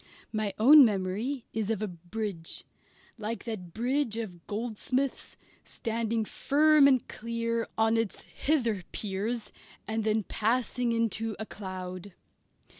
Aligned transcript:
My 0.33 0.51
own 0.57 0.83
memory 0.83 1.45
is 1.53 1.69
of 1.69 1.79
a 1.83 1.87
bridge; 1.87 2.63
like 3.19 3.43
that 3.43 3.71
bridge 3.71 4.17
of 4.17 4.47
Goldsmith's, 4.47 5.37
standing 5.63 6.25
firm 6.25 6.87
and 6.87 7.07
clear 7.07 7.67
on 7.77 7.97
its 7.97 8.23
hither 8.23 8.81
piers 8.91 9.51
and 9.87 10.03
then 10.03 10.23
passing 10.23 10.91
into 10.91 11.35
a 11.37 11.45
cloud. 11.45 12.13